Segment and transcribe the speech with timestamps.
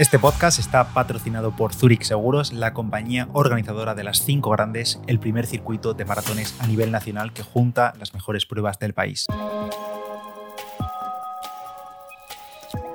[0.00, 5.20] Este podcast está patrocinado por Zurich Seguros, la compañía organizadora de las cinco grandes, el
[5.20, 9.26] primer circuito de maratones a nivel nacional que junta las mejores pruebas del país.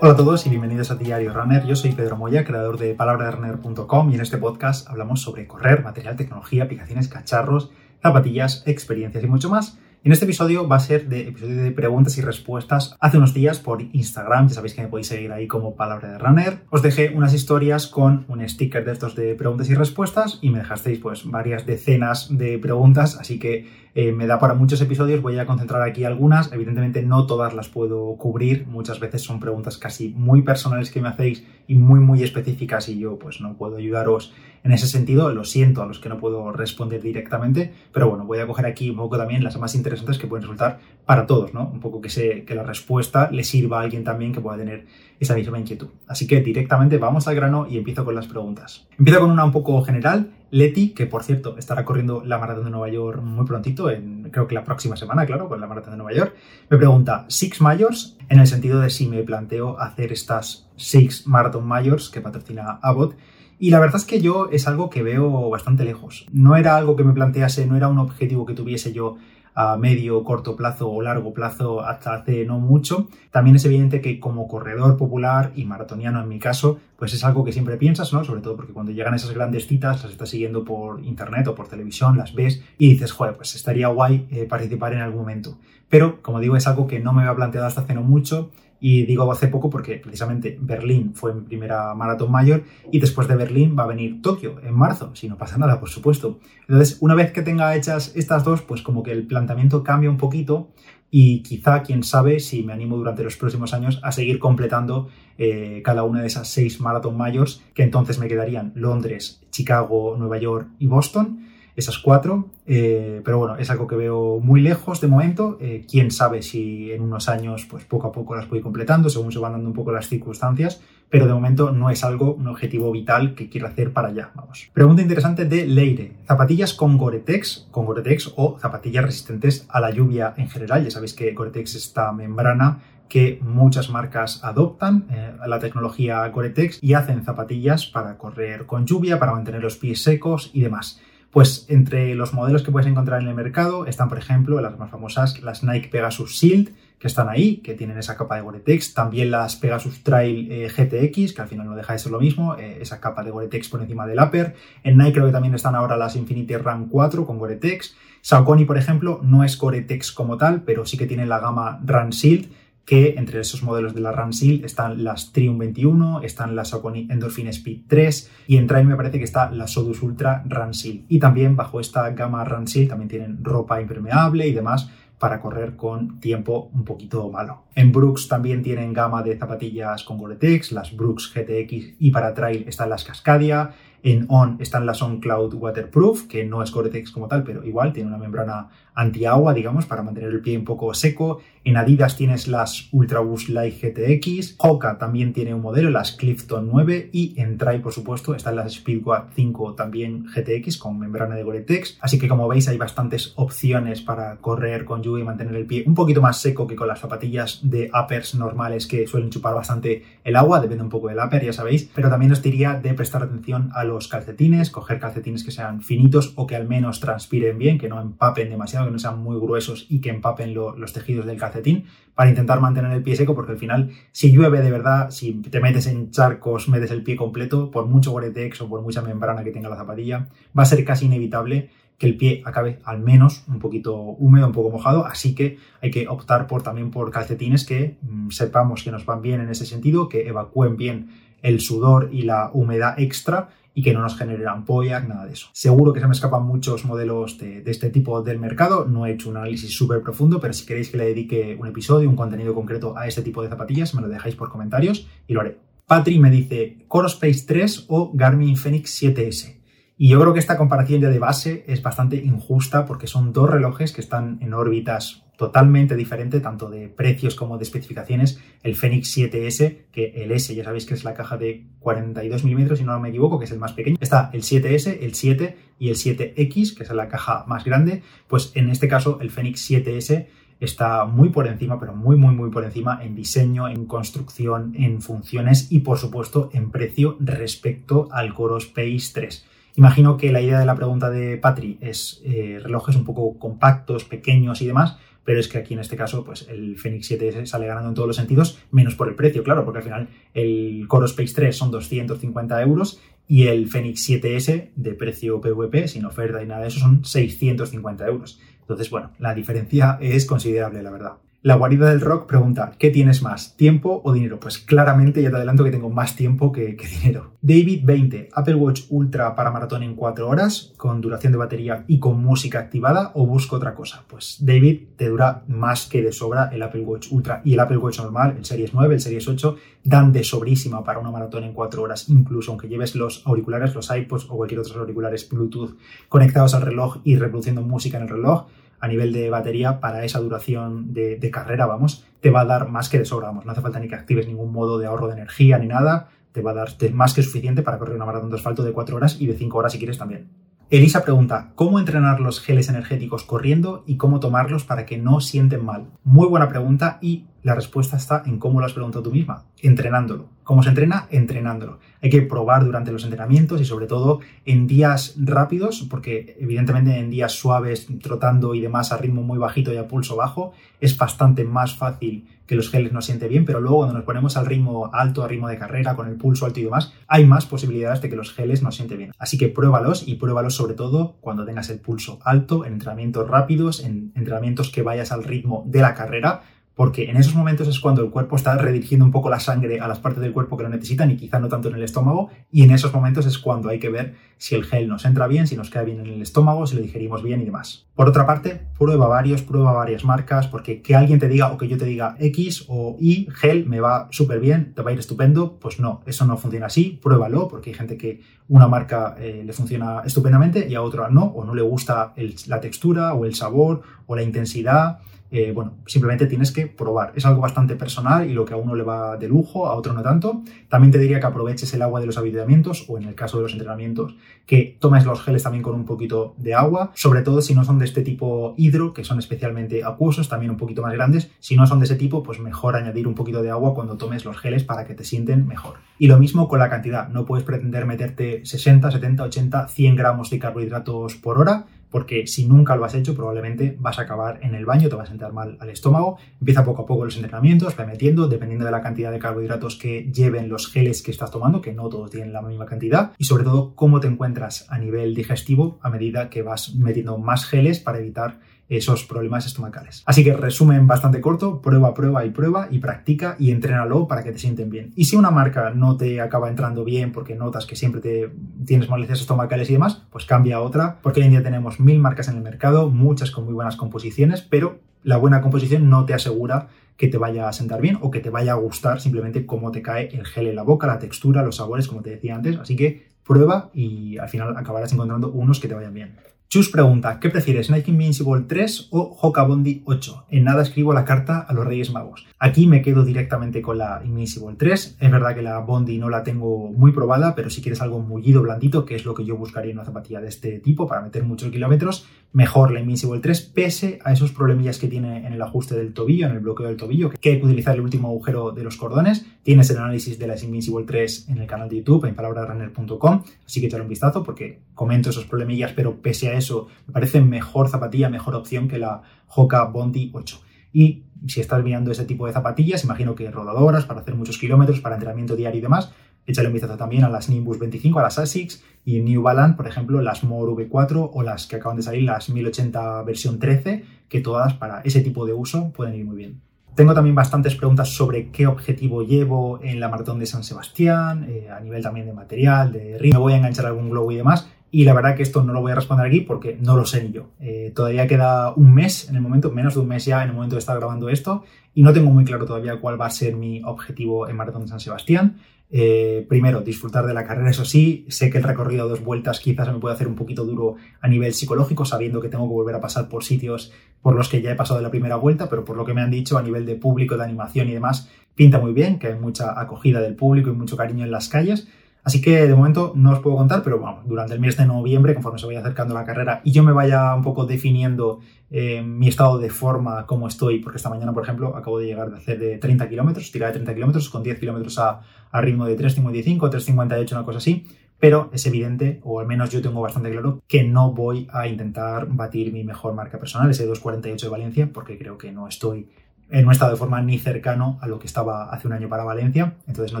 [0.00, 1.66] Hola a todos y bienvenidos a Diario Runner.
[1.66, 6.14] Yo soy Pedro Moya, creador de palabraderunner.com y en este podcast hablamos sobre correr, material,
[6.14, 9.76] tecnología, aplicaciones, cacharros, zapatillas, experiencias y mucho más.
[10.04, 13.60] En este episodio va a ser de episodio de preguntas y respuestas hace unos días
[13.60, 14.48] por Instagram.
[14.48, 16.58] Ya sabéis que me podéis seguir ahí como Palabra de Runner.
[16.70, 20.58] Os dejé unas historias con un sticker de estos de preguntas y respuestas y me
[20.58, 25.20] dejasteis pues varias decenas de preguntas, así que eh, me da para muchos episodios.
[25.20, 26.50] Voy a concentrar aquí algunas.
[26.52, 28.66] Evidentemente no todas las puedo cubrir.
[28.66, 32.98] Muchas veces son preguntas casi muy personales que me hacéis y muy muy específicas y
[32.98, 34.32] yo pues no puedo ayudaros
[34.64, 35.30] en ese sentido.
[35.32, 38.88] Lo siento a los que no puedo responder directamente, pero bueno, voy a coger aquí
[38.88, 41.68] un poco también las más interesantes que pueden resultar para todos, ¿no?
[41.68, 44.86] Un poco que, se, que la respuesta le sirva a alguien también que pueda tener
[45.20, 45.88] esa misma inquietud.
[46.08, 48.86] Así que directamente vamos al grano y empiezo con las preguntas.
[48.98, 50.30] Empiezo con una un poco general.
[50.52, 53.88] Leti, que por cierto estará corriendo la maratón de Nueva York muy prontito,
[54.30, 56.34] creo que la próxima semana, claro, con la maratón de Nueva York,
[56.68, 58.18] me pregunta, ¿Six Majors?
[58.28, 63.16] En el sentido de si me planteo hacer estas Six Marathon Majors que patrocina Abbott.
[63.58, 66.26] Y la verdad es que yo es algo que veo bastante lejos.
[66.32, 69.16] No era algo que me plantease, no era un objetivo que tuviese yo
[69.54, 73.08] a medio, corto plazo o largo plazo hasta hace no mucho.
[73.30, 77.44] También es evidente que como corredor popular y maratoniano en mi caso, pues es algo
[77.44, 78.24] que siempre piensas, ¿no?
[78.24, 81.68] Sobre todo porque cuando llegan esas grandes citas, las estás siguiendo por internet o por
[81.68, 85.58] televisión, las ves y dices, joder, pues estaría guay eh, participar en algún momento.
[85.88, 88.50] Pero, como digo, es algo que no me había planteado hasta hace no mucho
[88.84, 93.36] y digo hace poco porque precisamente Berlín fue mi primera maratón mayor y después de
[93.36, 96.40] Berlín va a venir Tokio en marzo, si no pasa nada, por supuesto.
[96.62, 100.16] Entonces, una vez que tenga hechas estas dos, pues como que el planteamiento cambia un
[100.16, 100.72] poquito
[101.12, 105.80] y quizá, quién sabe, si me animo durante los próximos años a seguir completando eh,
[105.84, 110.66] cada una de esas seis maratón mayores, que entonces me quedarían Londres, Chicago, Nueva York
[110.80, 115.56] y Boston esas cuatro, eh, pero bueno, es algo que veo muy lejos de momento.
[115.60, 119.32] Eh, quién sabe si en unos años, pues poco a poco las voy completando, según
[119.32, 122.90] se van dando un poco las circunstancias, pero de momento no es algo, un objetivo
[122.92, 124.30] vital que quiero hacer para allá.
[124.34, 124.70] Vamos.
[124.72, 130.34] Pregunta interesante de Leire: ¿zapatillas con Gore-Tex, con Gore-Tex o zapatillas resistentes a la lluvia
[130.36, 130.84] en general?
[130.84, 136.78] Ya sabéis que Gore-Tex es esta membrana que muchas marcas adoptan eh, la tecnología Gore-Tex
[136.82, 140.98] y hacen zapatillas para correr con lluvia, para mantener los pies secos y demás.
[141.32, 144.90] Pues entre los modelos que puedes encontrar en el mercado están, por ejemplo, las más
[144.90, 149.30] famosas, las Nike Pegasus Shield, que están ahí, que tienen esa capa de Gore-Tex, también
[149.30, 152.76] las Pegasus Trail eh, GTX, que al final no deja de ser lo mismo, eh,
[152.82, 154.54] esa capa de Gore-Tex por encima del upper.
[154.84, 157.96] En Nike creo que también están ahora las Infinity Run 4 con Gore-Tex.
[158.20, 162.10] Saucony, por ejemplo, no es Gore-Tex como tal, pero sí que tiene la gama Run
[162.10, 162.52] Shield,
[162.84, 167.48] que entre esos modelos de la Ransil están las Triumph 21, están las Saucony Endorphin
[167.48, 171.04] Speed 3 y en Trail me parece que está la Sodus Ultra Ransil.
[171.08, 174.90] Y también bajo esta gama Ransil también tienen ropa impermeable y demás
[175.22, 177.66] para correr con tiempo un poquito malo.
[177.76, 182.64] En Brooks también tienen gama de zapatillas con Gore-Tex, las Brooks GTX y para trail
[182.66, 183.70] están las Cascadia.
[184.02, 187.92] En On están las On Cloud Waterproof, que no es Gore-Tex como tal, pero igual
[187.92, 191.40] tiene una membrana antiagua, digamos, para mantener el pie un poco seco.
[191.64, 194.56] En Adidas tienes las Ultra Boost Light GTX.
[194.58, 197.10] Hoka también tiene un modelo, las Clifton 9.
[197.12, 201.98] Y en Trail, por supuesto, están las Speedquad 5 también GTX con membrana de Gore-Tex.
[202.00, 205.84] Así que como veis hay bastantes opciones para correr con lluvia y mantener el pie
[205.86, 210.02] un poquito más seco que con las zapatillas de uppers normales que suelen chupar bastante
[210.24, 210.60] el agua.
[210.60, 211.88] Depende un poco del upper, ya sabéis.
[211.94, 216.46] Pero también os diría de prestar atención a calcetines, coger calcetines que sean finitos o
[216.46, 220.00] que al menos transpiren bien, que no empapen demasiado que no sean muy gruesos y
[220.00, 223.90] que empapen los tejidos del calcetín para intentar mantener el pie seco, porque al final,
[224.12, 228.12] si llueve de verdad, si te metes en charcos, metes el pie completo, por mucho
[228.12, 231.70] Gore-Tex o por mucha membrana que tenga la zapatilla, va a ser casi inevitable
[232.02, 235.92] que el pie acabe al menos un poquito húmedo, un poco mojado, así que hay
[235.92, 239.66] que optar por también por calcetines que mm, sepamos que nos van bien en ese
[239.66, 241.10] sentido, que evacúen bien
[241.42, 245.48] el sudor y la humedad extra y que no nos genere ampollas, nada de eso.
[245.52, 249.30] Seguro que se me escapan muchos modelos de, este tipo del mercado, no he hecho
[249.30, 252.96] un análisis súper profundo, pero si queréis que le dedique un episodio, un contenido concreto
[252.96, 255.58] a este tipo de zapatillas, me lo dejáis por comentarios y lo haré.
[255.86, 259.62] Patri me dice Core Space 3 o Garmin Fenix 7S.
[259.96, 263.48] Y yo creo que esta comparación ya de base es bastante injusta porque son dos
[263.48, 268.40] relojes que están en órbitas totalmente diferentes, tanto de precios como de especificaciones.
[268.62, 272.78] El Fenix 7S, que el S ya sabéis que es la caja de 42 milímetros,
[272.78, 273.96] si no me equivoco, que es el más pequeño.
[274.00, 278.04] Está el 7S, el 7 y el 7X, que es la caja más grande.
[278.28, 280.28] Pues en este caso el Fenix 7S
[280.60, 285.02] está muy por encima, pero muy, muy, muy por encima en diseño, en construcción, en
[285.02, 289.44] funciones y, por supuesto, en precio respecto al Core Space 3.
[289.74, 294.04] Imagino que la idea de la pregunta de Patri es eh, relojes un poco compactos,
[294.04, 297.66] pequeños y demás, pero es que aquí en este caso, pues el Fenix 7S sale
[297.66, 301.06] ganando en todos los sentidos, menos por el precio, claro, porque al final el Core
[301.06, 306.46] Space 3 son 250 euros y el Fenix 7S de precio PVP, sin oferta y
[306.46, 308.40] nada de eso, son 650 euros.
[308.60, 311.12] Entonces, bueno, la diferencia es considerable, la verdad.
[311.44, 314.38] La guarida del rock pregunta, ¿qué tienes más, tiempo o dinero?
[314.38, 317.32] Pues claramente ya te adelanto que tengo más tiempo que, dinero.
[317.40, 321.98] David 20, Apple Watch Ultra para maratón en 4 horas, con duración de batería y
[321.98, 324.04] con música activada, o busco otra cosa.
[324.06, 327.78] Pues David te dura más que de sobra el Apple Watch Ultra y el Apple
[327.78, 331.54] Watch normal, el Series 9, el Series 8, dan de sobrísima para una maratón en
[331.54, 335.76] 4 horas, incluso aunque lleves los auriculares, los iPods o cualquier otro auriculares Bluetooth
[336.08, 338.46] conectados al reloj y reproduciendo música en el reloj
[338.82, 342.88] a nivel de batería para esa duración de, carrera, vamos, te va a dar más
[342.88, 345.12] que de sobra, vamos, no hace falta ni que actives ningún modo de ahorro de
[345.12, 348.36] energía ni nada, te va a dar más que suficiente para correr una maratón de
[348.36, 350.26] asfalto de 4 horas y de 5 horas si quieres también.
[350.72, 355.62] Elisa pregunta, ¿cómo entrenar los geles energéticos corriendo y cómo tomarlos para que no sienten
[355.62, 355.90] mal?
[356.02, 360.30] Muy buena pregunta y la respuesta está en cómo lo has preguntado tú misma, entrenándolo.
[360.44, 361.08] ¿Cómo se entrena?
[361.10, 361.78] Entrenándolo.
[362.00, 367.10] Hay que probar durante los entrenamientos y sobre todo en días rápidos, porque evidentemente en
[367.10, 371.44] días suaves, trotando y demás a ritmo muy bajito y a pulso bajo, es bastante
[371.44, 374.90] más fácil que los geles nos siente bien, pero luego cuando nos ponemos al ritmo
[374.92, 378.10] alto, al ritmo de carrera, con el pulso alto y demás, hay más posibilidades de
[378.10, 379.10] que los geles nos siente bien.
[379.18, 383.82] Así que pruébalos y pruébalos sobre todo cuando tengas el pulso alto, en entrenamientos rápidos,
[383.82, 386.42] en entrenamientos que vayas al ritmo de la carrera,
[386.74, 389.88] porque en esos momentos es cuando el cuerpo está redirigiendo un poco la sangre a
[389.88, 392.62] las partes del cuerpo que lo necesitan y quizá no tanto en el estómago, y
[392.62, 395.56] en esos momentos es cuando hay que ver si el gel nos entra bien, si
[395.56, 397.86] nos queda bien en el estómago, si lo digerimos bien y demás.
[397.94, 401.68] Por otra parte, prueba varios, prueba varias marcas, porque que alguien te diga o que
[401.68, 404.98] yo te diga X o Y gel me va súper bien, te va a ir
[404.98, 409.42] estupendo, pues no, eso no funciona así, pruébalo, porque hay gente que una marca eh,
[409.44, 412.14] le funciona estupendamente y a otra no, o no le gusta
[412.46, 414.98] la textura o el sabor o la intensidad
[415.34, 417.14] eh, bueno, simplemente tienes que probar.
[417.16, 419.94] Es algo bastante personal y lo que a uno le va de lujo, a otro
[419.94, 420.42] no tanto.
[420.68, 423.44] También te diría que aproveches el agua de los avituallamientos o en el caso de
[423.44, 424.14] los entrenamientos,
[424.44, 427.78] que tomes los geles también con un poquito de agua, sobre todo si no son
[427.78, 431.30] de este tipo hidro, que son especialmente acuosos, también un poquito más grandes.
[431.40, 434.26] Si no son de ese tipo, pues mejor añadir un poquito de agua cuando tomes
[434.26, 435.76] los geles para que te sienten mejor.
[435.98, 440.28] Y lo mismo con la cantidad, no puedes pretender meterte 60, 70, 80, 100 gramos
[440.28, 444.56] de carbohidratos por hora porque si nunca lo has hecho, probablemente vas a acabar en
[444.56, 446.18] el baño, te vas a sentar mal al estómago.
[446.40, 450.10] Empieza poco a poco los entrenamientos, va metiendo, dependiendo de la cantidad de carbohidratos que
[450.10, 453.44] lleven los geles que estás tomando, que no todos tienen la misma cantidad, y sobre
[453.44, 457.98] todo cómo te encuentras a nivel digestivo a medida que vas metiendo más geles para
[457.98, 458.40] evitar
[458.76, 460.02] esos problemas estomacales.
[460.06, 464.32] Así que resumen bastante corto, prueba, prueba y prueba y practica y entrénalo para que
[464.32, 464.92] te sienten bien.
[464.96, 468.32] Y si una marca no te acaba entrando bien porque notas que siempre te
[468.64, 471.98] tienes molestias estomacales y demás, pues cambia a otra, porque hoy en día tenemos mil
[471.98, 476.14] marcas en el mercado, muchas con muy buenas composiciones, pero la buena composición no te
[476.14, 479.72] asegura que te vaya a sentar bien o que te vaya a gustar simplemente cómo
[479.72, 482.56] te cae el gel en la boca, la textura, los sabores, como te decía antes.
[482.58, 486.16] Así que prueba y al final acabarás encontrando unos que te vayan bien.
[486.52, 490.26] Chus pregunta, ¿qué prefieres, Nike Invincible 3 o Hoka Bondi 8?
[490.28, 492.26] En nada escribo la carta a los Reyes Magos.
[492.38, 494.98] Aquí me quedo directamente con la Invincible 3.
[495.00, 498.42] Es verdad que la Bondi no la tengo muy probada, pero si quieres algo mullido,
[498.42, 501.24] blandito, que es lo que yo buscaría en una zapatilla de este tipo para meter
[501.24, 505.74] muchos kilómetros, mejor la Invincible 3, pese a esos problemillas que tiene en el ajuste
[505.74, 508.62] del tobillo, en el bloqueo del tobillo, que hay que utilizar el último agujero de
[508.62, 509.24] los cordones.
[509.42, 513.60] Tienes el análisis de la Invincible 3 en el canal de YouTube, en palabrarunner.com, así
[513.60, 516.41] que echarle un vistazo porque comento esos problemillas, pero pese a eso
[516.86, 520.40] me parece mejor zapatilla, mejor opción que la Hoka Bondi 8.
[520.72, 524.80] Y si estás mirando ese tipo de zapatillas, imagino que rodadoras para hacer muchos kilómetros,
[524.80, 525.92] para entrenamiento diario y demás,
[526.26, 529.66] échale un vistazo también a las Nimbus 25, a las ASICS y New Balance, por
[529.66, 534.20] ejemplo, las More V4 o las que acaban de salir, las 1080 versión 13, que
[534.20, 536.40] todas para ese tipo de uso pueden ir muy bien.
[536.74, 541.50] Tengo también bastantes preguntas sobre qué objetivo llevo en la maratón de San Sebastián, eh,
[541.50, 544.48] a nivel también de material, de ritmo, voy a enganchar algún globo y demás.
[544.74, 547.04] Y la verdad que esto no lo voy a responder aquí porque no lo sé
[547.04, 547.28] ni yo.
[547.40, 550.34] Eh, todavía queda un mes en el momento, menos de un mes ya en el
[550.34, 553.36] momento de estar grabando esto, y no tengo muy claro todavía cuál va a ser
[553.36, 555.36] mi objetivo en Maratón de San Sebastián.
[555.70, 559.40] Eh, primero, disfrutar de la carrera, eso sí, sé que el recorrido de dos vueltas
[559.40, 562.74] quizás me puede hacer un poquito duro a nivel psicológico, sabiendo que tengo que volver
[562.74, 565.66] a pasar por sitios por los que ya he pasado de la primera vuelta, pero
[565.66, 568.58] por lo que me han dicho a nivel de público, de animación y demás, pinta
[568.58, 571.68] muy bien, que hay mucha acogida del público y mucho cariño en las calles.
[572.04, 575.14] Así que de momento no os puedo contar, pero bueno, durante el mes de noviembre,
[575.14, 578.18] conforme se vaya acercando la carrera y yo me vaya un poco definiendo
[578.50, 582.10] eh, mi estado de forma, cómo estoy, porque esta mañana, por ejemplo, acabo de llegar
[582.10, 585.64] de hacer de 30 kilómetros, tirar de 30 kilómetros con 10 kilómetros a, a ritmo
[585.64, 587.66] de 3.55, 3.58, una cosa así,
[588.00, 592.08] pero es evidente, o al menos yo tengo bastante claro, que no voy a intentar
[592.08, 595.88] batir mi mejor marca personal, ese 2.48 de Valencia, porque creo que no estoy
[596.32, 599.04] en un estado de forma ni cercano a lo que estaba hace un año para
[599.04, 600.00] Valencia, entonces no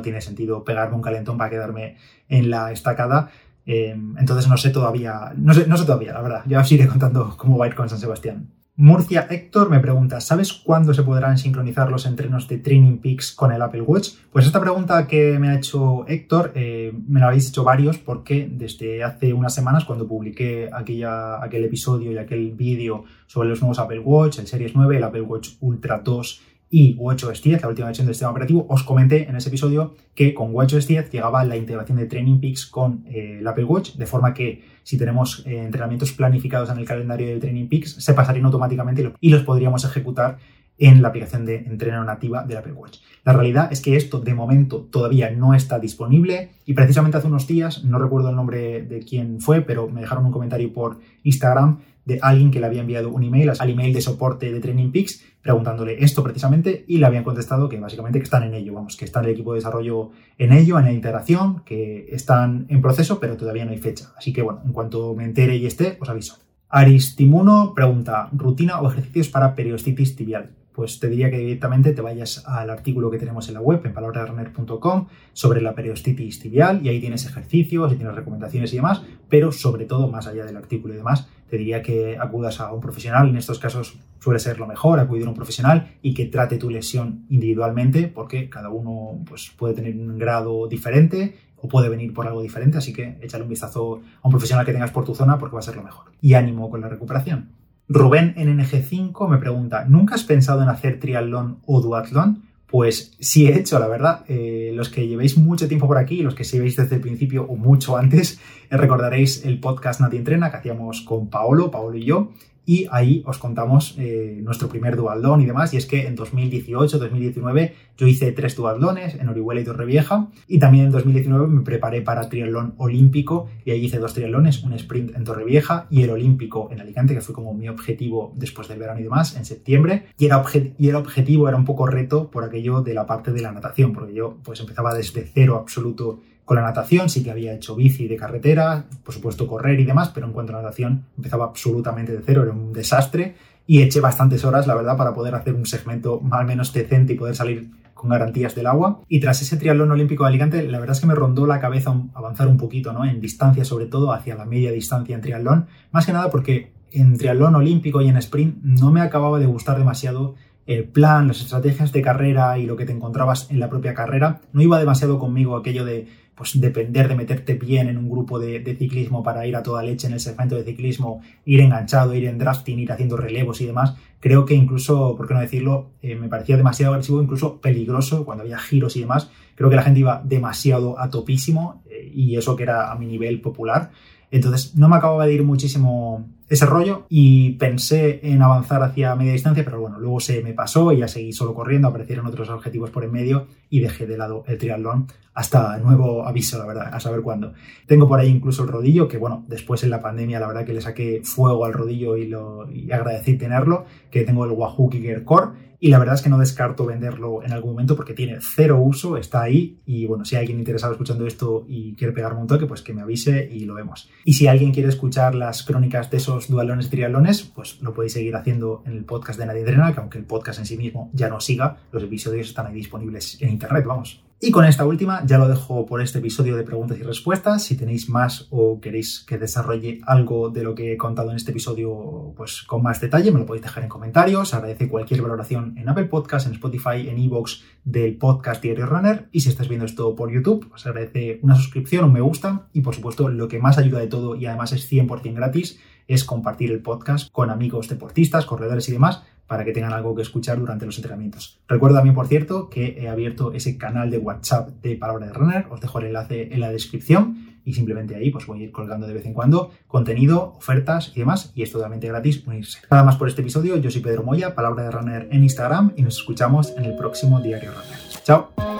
[0.00, 1.96] tiene sentido pegarme un calentón para quedarme
[2.28, 3.28] en la estacada.
[3.66, 6.88] Eh, entonces no sé todavía, no sé, no sé todavía, la verdad, ya os iré
[6.88, 8.48] contando cómo va a ir con San Sebastián.
[8.82, 13.52] Murcia Héctor me pregunta, ¿sabes cuándo se podrán sincronizar los entrenos de Training Peaks con
[13.52, 14.08] el Apple Watch?
[14.32, 18.50] Pues esta pregunta que me ha hecho Héctor, eh, me la habéis hecho varios porque
[18.50, 23.78] desde hace unas semanas cuando publiqué aquella, aquel episodio y aquel vídeo sobre los nuevos
[23.78, 26.40] Apple Watch, el Series 9, el Apple Watch Ultra 2
[26.74, 30.32] y WatchOS 10, la última versión del sistema operativo, os comenté en ese episodio que
[30.32, 34.06] con WatchOS 10 llegaba la integración de Training Peaks con eh, el Apple Watch, de
[34.06, 38.46] forma que si tenemos eh, entrenamientos planificados en el calendario de Training Peaks, se pasarían
[38.46, 40.38] automáticamente y los podríamos ejecutar
[40.82, 42.98] en la aplicación de entreno nativa del Apple Watch.
[43.24, 47.46] La realidad es que esto de momento todavía no está disponible y precisamente hace unos
[47.46, 51.78] días, no recuerdo el nombre de quién fue, pero me dejaron un comentario por Instagram
[52.04, 55.22] de alguien que le había enviado un email al email de soporte de Training Peaks
[55.40, 59.04] preguntándole esto precisamente y le habían contestado que básicamente que están en ello, vamos, que
[59.04, 63.36] está el equipo de desarrollo en ello, en la integración, que están en proceso, pero
[63.36, 64.12] todavía no hay fecha.
[64.16, 66.38] Así que bueno, en cuanto me entere y esté, os aviso.
[66.68, 70.61] Aristimuno pregunta, ¿rutina o ejercicios para periostitis tibial?
[70.72, 73.92] Pues te diría que directamente te vayas al artículo que tenemos en la web, en
[73.92, 79.52] palabrasrunner.com, sobre la periostitis tibial, y ahí tienes ejercicios y tienes recomendaciones y demás, pero
[79.52, 83.28] sobre todo, más allá del artículo y demás, te diría que acudas a un profesional,
[83.28, 86.70] en estos casos suele ser lo mejor, acudir a un profesional y que trate tu
[86.70, 92.26] lesión individualmente, porque cada uno pues, puede tener un grado diferente o puede venir por
[92.26, 95.38] algo diferente, así que échale un vistazo a un profesional que tengas por tu zona
[95.38, 96.06] porque va a ser lo mejor.
[96.20, 97.50] Y ánimo con la recuperación.
[97.88, 102.44] Rubén NNG5 me pregunta, ¿nunca has pensado en hacer triatlón o duatlón?
[102.66, 104.24] Pues sí he hecho, la verdad.
[104.28, 107.56] Eh, los que llevéis mucho tiempo por aquí, los que veis desde el principio o
[107.56, 112.32] mucho antes, eh, recordaréis el podcast Nadie Entrena que hacíamos con Paolo, Paolo y yo,
[112.64, 115.74] y ahí os contamos eh, nuestro primer dualdón y demás.
[115.74, 120.86] Y es que en 2018-2019 yo hice tres dualdones en Orihuela y Torrevieja y también
[120.86, 125.24] en 2019 me preparé para triatlón olímpico y ahí hice dos triatlones, un sprint en
[125.24, 129.04] Torrevieja y el olímpico en Alicante, que fue como mi objetivo después del verano y
[129.04, 130.06] demás, en septiembre.
[130.18, 130.42] Y, era
[130.78, 133.92] y el objetivo era un poco reto por aquello de la parte de la natación,
[133.92, 138.08] porque yo pues empezaba desde cero absoluto con la natación sí que había hecho bici
[138.08, 142.22] de carretera, por supuesto correr y demás, pero en cuanto a natación empezaba absolutamente de
[142.24, 146.20] cero, era un desastre y eché bastantes horas, la verdad, para poder hacer un segmento
[146.20, 149.00] más o menos decente y poder salir con garantías del agua.
[149.08, 151.94] Y tras ese triatlón olímpico de Alicante, la verdad es que me rondó la cabeza
[152.14, 153.04] avanzar un poquito, ¿no?
[153.04, 157.16] En distancia, sobre todo hacia la media distancia en triatlón, más que nada porque en
[157.16, 160.34] triatlón olímpico y en sprint no me acababa de gustar demasiado
[160.66, 164.40] el plan, las estrategias de carrera y lo que te encontrabas en la propia carrera.
[164.52, 166.08] No iba demasiado conmigo aquello de
[166.42, 170.08] pues depender de meterte bien en un grupo de, ciclismo para ir a toda leche
[170.08, 173.94] en el segmento de ciclismo, ir enganchado, ir en drafting, ir haciendo relevos y demás,
[174.18, 178.42] creo que incluso, por qué no decirlo, eh, me parecía demasiado agresivo, incluso peligroso cuando
[178.42, 179.30] había giros y demás.
[179.54, 183.06] Creo que la gente iba demasiado a topísimo eh, y eso que era a mi
[183.06, 183.92] nivel popular.
[184.32, 189.32] Entonces no me acababa de ir muchísimo ese rollo y pensé en avanzar hacia media
[189.32, 192.90] distancia, pero bueno, luego se me pasó y ya seguí solo corriendo, aparecieron otros objetivos
[192.90, 197.00] por en medio y dejé de lado el triatlón hasta nuevo aviso, la verdad, a
[197.00, 197.54] saber cuándo.
[197.86, 200.74] Tengo por ahí incluso el rodillo, que bueno, después en la pandemia la verdad que
[200.74, 205.24] le saqué fuego al rodillo y, lo, y agradecí tenerlo, que tengo el Wahoo Kicker
[205.24, 208.78] Core y la verdad es que no descarto venderlo en algún momento porque tiene cero
[208.78, 212.46] uso, está ahí y bueno, si hay alguien interesado escuchando esto y quiere pegarme un
[212.46, 214.08] toque, pues que me avise y lo vemos.
[214.24, 218.36] Y si alguien quiere escuchar las crónicas de esos dualones trialones, pues lo podéis seguir
[218.36, 221.28] haciendo en el podcast de Nadie Drena, que aunque el podcast en sí mismo ya
[221.28, 224.22] no siga, los episodios están ahí disponibles en internet, vamos.
[224.44, 227.62] Y con esta última ya lo dejo por este episodio de preguntas y respuestas.
[227.62, 231.52] Si tenéis más o queréis que desarrolle algo de lo que he contado en este
[231.52, 234.52] episodio pues con más detalle, me lo podéis dejar en comentarios.
[234.52, 239.28] Agradece cualquier valoración en Apple Podcast, en Spotify, en Evox del podcast Diario Runner.
[239.30, 242.80] Y si estás viendo esto por YouTube, os agradece una suscripción, un me gusta y
[242.80, 245.78] por supuesto lo que más ayuda de todo y además es 100% gratis
[246.08, 250.22] es compartir el podcast con amigos deportistas, corredores y demás para que tengan algo que
[250.22, 251.60] escuchar durante los entrenamientos.
[251.68, 255.66] Recuerdo también, por cierto, que he abierto ese canal de WhatsApp de Palabra de Runner,
[255.70, 259.06] os dejo el enlace en la descripción y simplemente ahí pues voy a ir colgando
[259.06, 262.78] de vez en cuando contenido, ofertas y demás y es totalmente gratis unirse.
[262.90, 266.02] Nada más por este episodio, yo soy Pedro Moya, Palabra de Runner en Instagram y
[266.02, 267.98] nos escuchamos en el próximo Diario Runner.
[268.24, 268.71] Chao.